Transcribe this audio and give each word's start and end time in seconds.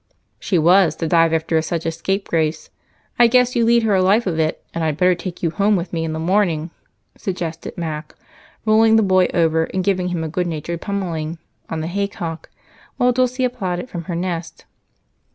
"She 0.39 0.57
was, 0.57 0.95
to 0.95 1.07
dive 1.07 1.31
after 1.31 1.61
such 1.61 1.85
a 1.85 1.91
scapegrace. 1.91 2.71
I 3.19 3.27
guess 3.27 3.55
you 3.55 3.63
lead 3.63 3.83
her 3.83 3.93
a 3.93 4.01
life 4.01 4.25
of 4.25 4.39
it, 4.39 4.65
and 4.73 4.83
I'd 4.83 4.97
better 4.97 5.13
take 5.13 5.43
you 5.43 5.51
home 5.51 5.75
with 5.75 5.93
me 5.93 6.03
in 6.03 6.11
the 6.11 6.17
morning," 6.17 6.71
suggested 7.15 7.77
Mac, 7.77 8.15
rolling 8.65 8.95
the 8.95 9.03
boy 9.03 9.27
over 9.31 9.65
and 9.65 9.83
giving 9.83 10.07
him 10.07 10.23
a 10.23 10.27
good 10.27 10.47
natured 10.47 10.81
pummeling 10.81 11.37
on 11.69 11.81
the 11.81 11.87
haycock 11.87 12.49
while 12.97 13.11
Dulce 13.11 13.39
applauded 13.41 13.91
from 13.91 14.05
her 14.05 14.15
nest. 14.15 14.65